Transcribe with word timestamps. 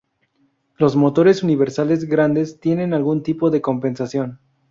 Los 0.79 0.95
motores 0.95 1.43
universales 1.43 2.05
grandes 2.05 2.59
tienen 2.59 2.95
algún 2.95 3.21
tipo 3.21 3.51
de 3.51 3.61
compensación. 3.61 4.39